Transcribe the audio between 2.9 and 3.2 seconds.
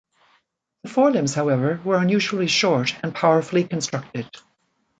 and